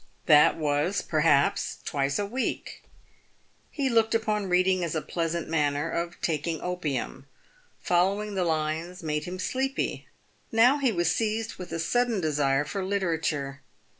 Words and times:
That 0.25 0.57
was, 0.57 1.03
perhaps, 1.03 1.77
twice 1.85 2.17
a 2.17 2.25
week. 2.25 2.81
He 3.69 3.87
looked 3.87 4.15
upon 4.15 4.49
reading 4.49 4.83
as 4.83 4.95
a 4.95 5.01
pleasant 5.03 5.47
manner 5.47 5.91
of 5.91 6.19
taking 6.21 6.59
opium. 6.59 7.27
Following 7.81 8.33
the 8.33 8.43
lines 8.43 9.03
made 9.03 9.25
him 9.25 9.37
feel 9.37 9.51
sleepy. 9.51 10.07
Now 10.51 10.79
he 10.79 10.91
was 10.91 11.13
seized 11.13 11.57
with 11.57 11.71
a 11.71 11.77
sudden 11.77 12.19
desire 12.19 12.65
for 12.65 12.83
literature. 12.83 13.61